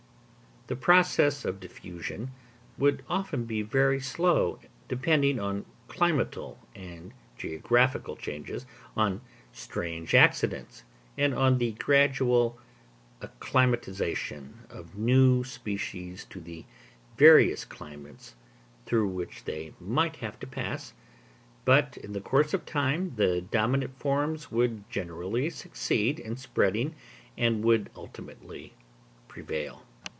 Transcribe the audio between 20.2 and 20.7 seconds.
to